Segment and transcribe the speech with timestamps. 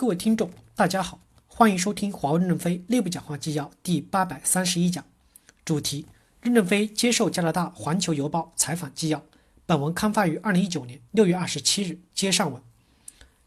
[0.00, 5.04] 各位听众，大家好，欢迎收听华为任正非内部讲话纪要第八百三十一讲，
[5.62, 6.06] 主题：
[6.40, 9.22] 任正非接受加拿大《环球邮报》采访纪要。
[9.66, 11.98] 本文刊发于二零一九年六月二十七日。
[12.14, 12.62] 接上文，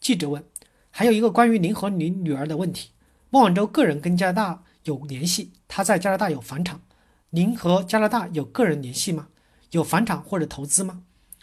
[0.00, 0.42] 记者问：
[0.90, 2.92] 还有一个关于您和您女儿的问题，
[3.28, 6.80] 孟晚舟个人跟加拿大有联系，她在加拿大有房产，
[7.28, 9.28] 您和加拿大有个人联系吗？
[9.72, 11.02] 有房产或者投资吗？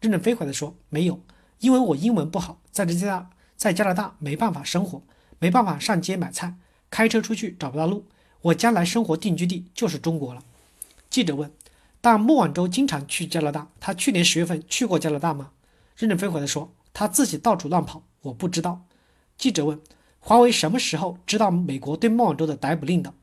[0.00, 1.20] 任正非回答说：没有，
[1.58, 3.30] 因为我英文不好，在加拿大。
[3.56, 5.02] 在加拿大没办法生活，
[5.38, 6.54] 没办法上街买菜，
[6.90, 8.04] 开车出去找不到路。
[8.42, 10.42] 我将来生活定居地就是中国了。
[11.10, 11.50] 记者问
[12.00, 15.50] ：“但莫晚舟经常去加拿大，他去年十月份去过加拿大吗？”
[15.96, 18.82] 任正非回答说：“他自己到处乱跑，我不知道。”
[19.38, 19.80] 记者问
[20.20, 23.14] ：“华为什么时候知道美国对莫晚舟的逮捕令的？”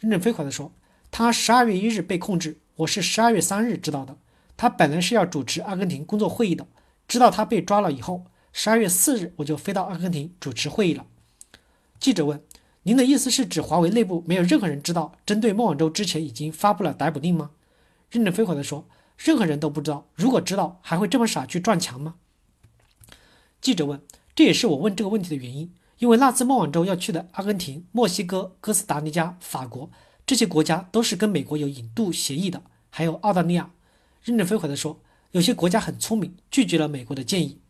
[0.00, 0.72] 任正非回答说
[1.12, 4.16] ：“他十二月一日被控制，我是十二月三日知道的。
[4.56, 6.66] 他本来是要主持阿根廷工作会议的，
[7.06, 8.24] 知道他被抓了以后。”
[8.58, 11.04] 十二月四日，我就飞到阿根廷主持会议了。
[12.00, 12.42] 记者问
[12.84, 17.50] ：“您的意思是指华为内部没有任何人知道，针对孟晚舟之前已经发布了逮捕令吗？”
[18.10, 18.88] 任正非回答说
[19.22, 20.08] ：“任何人都不知道。
[20.14, 22.14] 如果知道，还会这么傻去撞墙吗？”
[23.60, 24.00] 记者问
[24.34, 29.90] ：“这也是我问这个问题的原因，因为那次孟晚舟要去的阿根廷、墨西哥、哥斯达黎加、法国
[30.24, 33.72] 这些国家都是跟美国有引渡协议的，还有澳大利亚。”
[34.24, 37.60] 任正非回答说：“有些国家很聪明，拒绝了美国的建议。”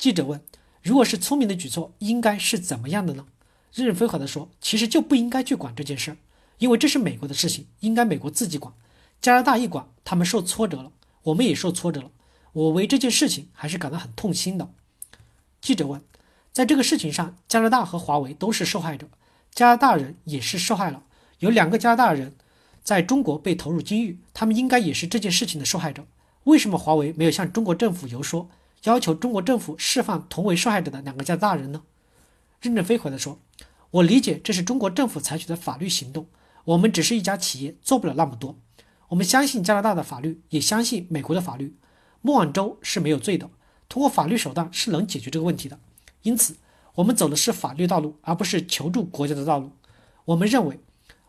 [0.00, 0.40] 记者问
[0.82, 3.26] ：“如果是聪明的举措，应该是怎么样的呢？”
[3.74, 6.16] 任正非回答说：“其实就不应该去管这件事儿，
[6.56, 8.72] 因为这是美国的事情，应该美国自己管。
[9.20, 10.90] 加拿大一管，他们受挫折了，
[11.24, 12.10] 我们也受挫折了。
[12.54, 14.70] 我为这件事情还是感到很痛心的。”
[15.60, 16.00] 记者问
[16.50, 19.06] ：“在这个事情上，加拿大和华为都是受害者，
[19.54, 21.02] 加拿大人也是受害了。
[21.40, 22.34] 有两个加拿大人
[22.82, 26.06] 在中国被投入监狱，他们应该也是这件事情的受害者。
[26.44, 28.48] 为什么华为没有向中国政府游说？”
[28.84, 31.82] 要求中国政府释放同为受害者的两个加拿大人呢？
[32.62, 33.38] 任正非回答说
[33.90, 36.26] ：“我理解这是中国政府采取的法律行动，
[36.64, 38.58] 我们只是一家企业，做不了那么多。
[39.08, 41.76] 我们相信加拿大的法律，也相信美国的法律。
[42.22, 43.50] 莫晚舟是没有罪的，
[43.88, 45.78] 通过法律手段是能解决这个问题的。
[46.22, 46.56] 因此，
[46.94, 49.72] 我们走的是法律道路，而不是求助国家的道路。
[50.26, 50.80] 我们认为，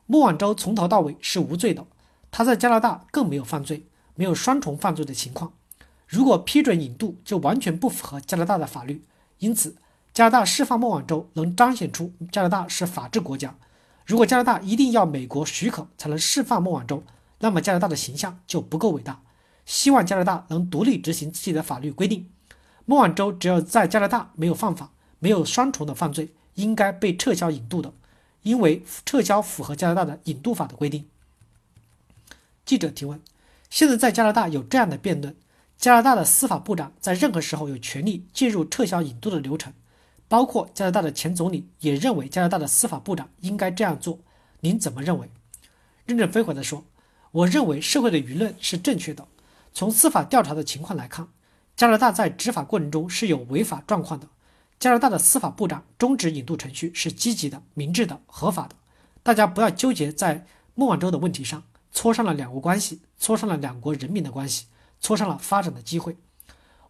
[0.05, 1.85] 莫晚舟从头到尾是无罪的，
[2.29, 5.53] 他在加拿大更没有犯罪，没有双重犯罪的情况。”
[6.11, 9.01] 如果批准引渡，就完全不符合加拿大的法律。
[9.39, 9.77] 因此，
[10.13, 13.55] 加拿大释放孟晚舟能彰显出加拿大是法治国家。
[14.05, 17.01] 如果加拿大一定要美国许可才能释放孟晚舟，
[17.39, 19.21] 那么加拿大的形象就不够伟大。
[19.65, 22.29] 希望加拿大能独立执行自己的法律规定。
[22.83, 27.93] 孟晚舟只要在加拿大没有犯法，没有双重的犯罪，应该被撤销引渡的，
[28.43, 31.05] 因为撤销符合加拿大的引渡法的规定。
[32.65, 33.21] 记者提问：
[33.69, 35.33] 现在在加拿大有这样的辩论？
[35.81, 39.73] 加拿大的司法部长在任何时候有权利介入撤销引渡的流程，
[40.27, 44.19] 包括加拿大的前总理也认为加拿大的司法部长应该这样做。
[44.59, 45.27] 您怎么认为？
[46.05, 46.85] 任正非回答说
[47.33, 49.27] ：“我认为社会的舆论是正确的。
[49.73, 51.27] 从司法调查的情况来看，
[51.75, 54.27] 加拿大在执法过程中是有违法状况的。
[54.79, 58.75] 加拿大的司法部长终止引渡程序是积极的、明智的、合法的。
[59.23, 64.67] 大家不要纠结在孟晚舟的问题上，挫伤了两国关系，挫伤了两国人民的关系。”
[65.01, 66.15] 挫伤了发展的机会。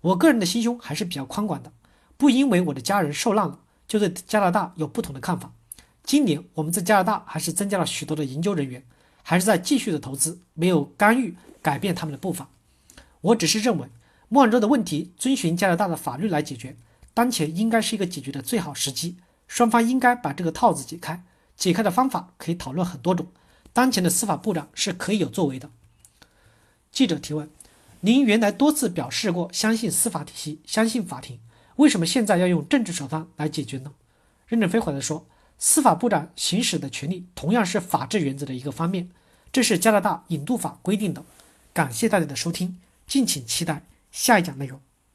[0.01, 1.71] 我个人的心胸还是比较宽广的，
[2.17, 5.53] 不因为我的家人受难了，就对加拿大有不同的看法。
[6.03, 8.83] 今年我们在加拿大还是增加了许多的研究人员，
[9.21, 12.49] 还是在继续的投资，没有干预改变他们的步伐。
[13.21, 13.87] 我只是认为，
[14.27, 16.75] 莫晚舟的问题遵循加拿大的法律来解决，
[17.13, 19.17] 当前应该是一个解决的最好时机。
[19.47, 21.23] 双方应该把这个套子解开，
[21.55, 23.27] 解开的方法可以讨论很多种。
[23.71, 25.69] 当前的司法部长是可以有作为的。
[26.91, 27.47] 记者提问。
[28.03, 31.39] 您原来多次表示过相信司法体系，相信法庭，
[31.75, 33.93] 为什么现在要用政治手段来解决呢？
[34.47, 35.27] 任正非回答说
[35.59, 39.09] ：“司法部长行使的权利同样是法治原则的一个方面，
[39.51, 41.23] 这是加拿大引渡法规定的。”
[41.73, 44.81] 感谢大家的收听，敬请期待下一讲内容。